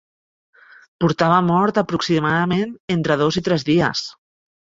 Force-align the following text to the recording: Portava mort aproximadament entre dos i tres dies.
Portava 1.03 1.35
mort 1.49 1.77
aproximadament 1.81 2.73
entre 2.97 3.19
dos 3.23 3.39
i 3.45 3.45
tres 3.51 3.69
dies. 3.71 4.05